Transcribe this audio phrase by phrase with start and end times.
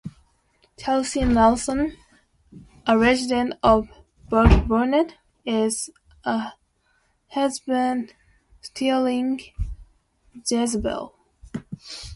[0.79, 1.95] Chelsie Nelson,
[2.87, 3.87] a resident of
[4.31, 5.11] burkburnett
[5.45, 5.91] is
[6.23, 6.53] a
[7.27, 8.15] husband
[8.63, 9.39] stealing
[10.49, 11.13] Jezebel.